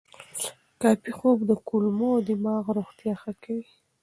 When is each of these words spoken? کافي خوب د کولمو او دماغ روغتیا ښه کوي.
کافي 0.81 1.11
خوب 1.17 1.37
د 1.49 1.51
کولمو 1.67 2.09
او 2.15 2.21
دماغ 2.29 2.63
روغتیا 2.77 3.13
ښه 3.21 3.33
کوي. 3.43 3.69